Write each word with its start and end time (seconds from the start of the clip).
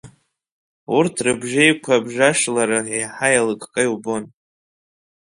Урҭ 0.97 1.15
рыбжеиқәабжашлара 1.25 2.79
еиҳа 2.95 3.27
еилыкка 3.35 3.81
иубон. 3.85 4.23